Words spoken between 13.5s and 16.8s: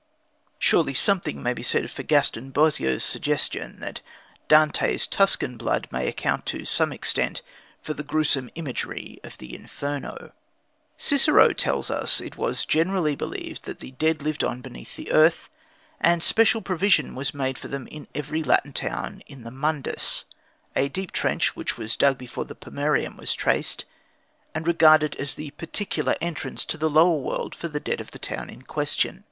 that the dead lived on beneath the earth, and special